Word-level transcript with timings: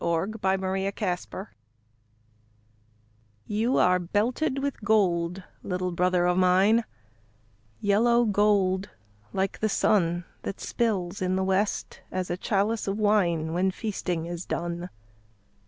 THE 0.01 0.39
HOMING 0.41 0.91
BEE 0.97 1.45
You 3.45 3.77
are 3.77 3.99
belted 3.99 4.57
with 4.57 4.81
gold, 4.83 5.43
little 5.61 5.91
brother 5.91 6.25
of 6.25 6.39
mine, 6.39 6.85
Yellow 7.79 8.25
gold, 8.25 8.89
like 9.31 9.59
the 9.59 9.69
sun 9.69 10.25
That 10.41 10.59
spills 10.59 11.21
in 11.21 11.35
the 11.35 11.43
west, 11.43 12.01
as 12.11 12.31
a 12.31 12.37
chalice 12.37 12.87
of 12.87 12.97
wine 12.97 13.53
When 13.53 13.69
feasting 13.69 14.25
is 14.25 14.43
done. 14.43 14.89